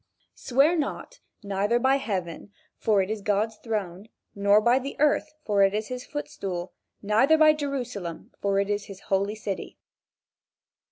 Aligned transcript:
"Swear 0.33 0.75
not, 0.75 1.19
neither 1.43 1.77
by 1.77 1.97
heaven, 1.97 2.51
for 2.75 3.03
it 3.03 3.11
is 3.11 3.21
God's 3.21 3.57
throne, 3.57 4.09
nor 4.33 4.59
by 4.59 4.79
the 4.79 4.95
earth 4.99 5.31
for 5.45 5.61
it 5.61 5.75
is 5.75 5.89
his 5.89 6.07
footstool, 6.07 6.73
neither 7.03 7.37
by 7.37 7.53
Jerusalem 7.53 8.31
for 8.41 8.57
it 8.59 8.71
is 8.71 8.85
his 8.85 8.99
holy 9.11 9.35
city." 9.35 9.77